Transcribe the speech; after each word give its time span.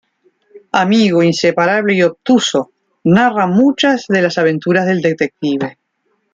Amigo 0.71 1.21
inseparable 1.21 1.93
y 1.93 2.01
obtuso, 2.01 2.71
narra 3.03 3.45
muchas 3.45 4.05
de 4.09 4.23
las 4.23 4.39
aventuras 4.39 4.87
del 4.87 4.99
detective. 4.99 5.77